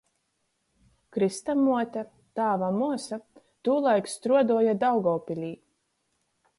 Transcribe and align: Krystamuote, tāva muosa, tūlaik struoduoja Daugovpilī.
Krystamuote, 1.17 2.03
tāva 2.41 2.71
muosa, 2.79 3.21
tūlaik 3.69 4.13
struoduoja 4.17 4.77
Daugovpilī. 4.87 5.57